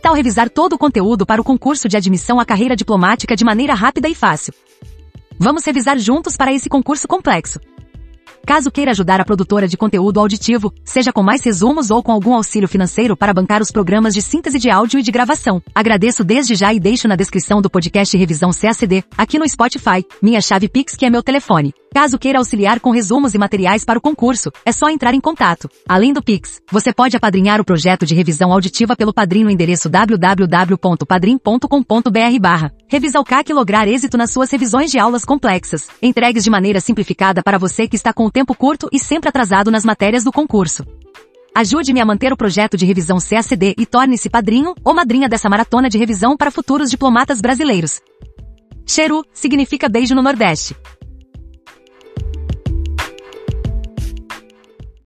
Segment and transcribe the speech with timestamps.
[0.00, 3.74] tal revisar todo o conteúdo para o concurso de admissão à carreira diplomática de maneira
[3.74, 4.54] rápida e fácil?
[5.38, 7.60] Vamos revisar juntos para esse concurso complexo.
[8.46, 12.34] Caso queira ajudar a produtora de conteúdo auditivo, seja com mais resumos ou com algum
[12.34, 16.54] auxílio financeiro para bancar os programas de síntese de áudio e de gravação, agradeço desde
[16.54, 20.96] já e deixo na descrição do podcast Revisão CACD, aqui no Spotify, minha chave Pix
[20.96, 21.74] que é meu telefone.
[21.92, 25.68] Caso queira auxiliar com resumos e materiais para o concurso, é só entrar em contato.
[25.88, 29.88] Além do Pix, você pode apadrinhar o projeto de revisão auditiva pelo Padrim no endereço
[29.88, 32.72] www.padrim.com.br barra.
[33.26, 37.58] CAC e lograr êxito nas suas revisões de aulas complexas, entregues de maneira simplificada para
[37.58, 40.86] você que está com o tempo curto e sempre atrasado nas matérias do concurso.
[41.52, 45.90] Ajude-me a manter o projeto de revisão CACD e torne-se padrinho ou madrinha dessa maratona
[45.90, 48.00] de revisão para futuros diplomatas brasileiros.
[48.86, 50.76] Cheru significa beijo no Nordeste.